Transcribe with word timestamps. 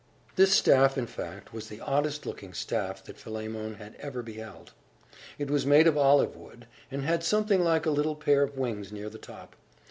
This 0.35 0.51
staff, 0.51 0.97
in 0.97 1.05
fact, 1.05 1.53
was 1.53 1.67
the 1.67 1.79
oddest 1.79 2.25
looking 2.25 2.53
staff 2.55 3.03
that 3.03 3.19
Philemon 3.19 3.75
had 3.75 3.93
ever 3.99 4.23
beheld. 4.23 4.71
It 5.37 5.51
was 5.51 5.63
made 5.63 5.85
of 5.85 5.95
olive 5.95 6.35
wood, 6.35 6.65
and 6.89 7.03
had 7.03 7.23
something 7.23 7.63
like 7.63 7.85
a 7.85 7.91
little 7.91 8.15
pair 8.15 8.41
of 8.41 8.57
wings 8.57 8.91
near 8.91 9.11
the 9.11 9.19
top. 9.19 9.55